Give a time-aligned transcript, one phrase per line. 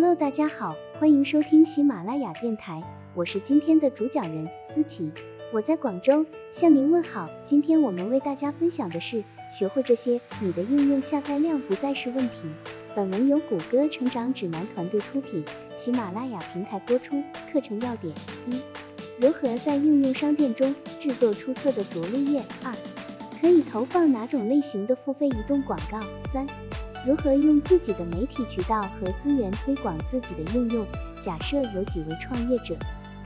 [0.00, 2.84] Hello，大家好，欢迎收听喜马拉雅电台，
[3.16, 5.10] 我是今天的主讲人思琪，
[5.52, 7.28] 我在广州向您问好。
[7.42, 9.24] 今天我们为大家分享的是，
[9.58, 12.48] 学会这些，你的应用下载量不再是问题。
[12.94, 15.44] 本文由谷歌成长指南团队出品，
[15.76, 17.20] 喜马拉雅平台播出。
[17.52, 18.14] 课程要点：
[18.46, 18.60] 一、
[19.20, 22.72] 如何在应用商店中制作出色的着陆页；二、
[23.40, 25.98] 可以投放哪种类型的付费移动广告；
[26.32, 26.46] 三、
[27.06, 30.86] 如何用自己的媒体渠道和资源推广自己的应用？
[31.20, 32.76] 假设有几位创业者，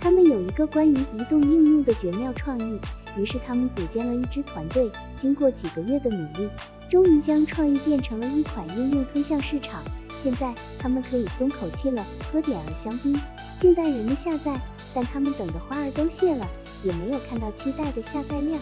[0.01, 2.79] 他们有一个关于移动应用的绝妙创意，
[3.16, 6.49] 于是他们组建了一支团队，经过几个月的努力，
[6.89, 9.83] 终于将创意变成了一款应用推向市场。
[10.16, 13.19] 现在他们可以松口气了，喝点儿香槟，
[13.59, 14.61] 静待人们下载。
[14.95, 16.47] 但他们等的花儿都谢了，
[16.85, 18.61] 也没有看到期待的下载量。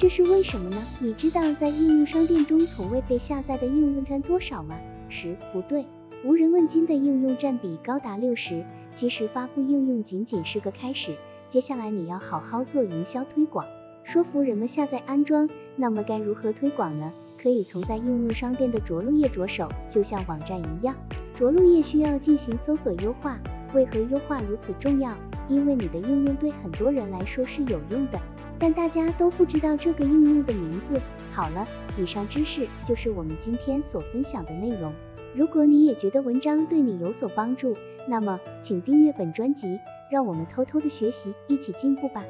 [0.00, 0.82] 这是为什么呢？
[0.98, 4.74] 你知道在应用商店中从未被下载的应用占多少吗？
[5.10, 5.84] 十，不对，
[6.24, 8.64] 无人问津的应用占比高达六十。
[8.94, 13.66] 其实发布应用仅仅是个开始，接下来你要好好做营销推广，
[14.02, 15.50] 说服人们下载安装。
[15.76, 17.12] 那么该如何推广呢？
[17.38, 20.96] 可以从在应用商店的着陆页着手，就像网站一样，
[21.34, 23.38] 着陆页需要进行搜索优化。
[23.74, 25.14] 为何优化如此重要？
[25.46, 28.18] 因为你的应用对很多人来说是有用的。
[28.60, 31.00] 但大家都不知道这个应用的名字。
[31.32, 31.66] 好了，
[31.96, 34.92] 以上知识就是我们今天所分享的内容。
[35.34, 37.74] 如果你也觉得文章对你有所帮助，
[38.06, 39.78] 那么请订阅本专辑，
[40.10, 42.24] 让我们偷偷的学习，一起进步吧。